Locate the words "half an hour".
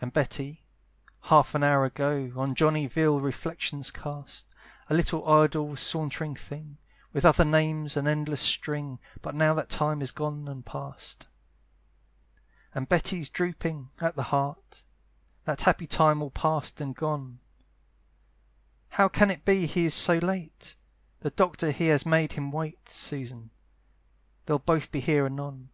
1.22-1.84